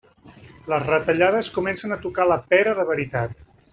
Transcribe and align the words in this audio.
Les 0.71 0.87
retallades 0.91 1.49
comencen 1.57 1.95
a 1.97 1.99
tocar 2.07 2.27
la 2.31 2.39
pera 2.55 2.75
de 2.81 2.87
veritat. 2.93 3.39